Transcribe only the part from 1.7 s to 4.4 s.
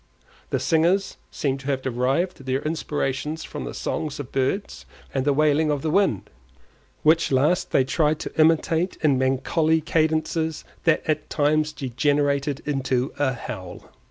derived their inspirations from the songs of